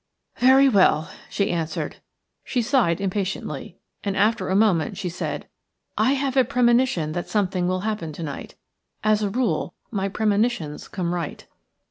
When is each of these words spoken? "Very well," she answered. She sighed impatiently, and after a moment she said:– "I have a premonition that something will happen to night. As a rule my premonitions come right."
"Very 0.37 0.67
well," 0.67 1.11
she 1.29 1.51
answered. 1.51 1.97
She 2.43 2.63
sighed 2.63 2.99
impatiently, 2.99 3.77
and 4.03 4.17
after 4.17 4.49
a 4.49 4.55
moment 4.55 4.97
she 4.97 5.09
said:– 5.09 5.47
"I 5.95 6.13
have 6.13 6.35
a 6.35 6.43
premonition 6.43 7.11
that 7.11 7.29
something 7.29 7.67
will 7.67 7.81
happen 7.81 8.11
to 8.13 8.23
night. 8.23 8.55
As 9.03 9.21
a 9.21 9.29
rule 9.29 9.75
my 9.91 10.09
premonitions 10.09 10.87
come 10.87 11.13
right." 11.13 11.45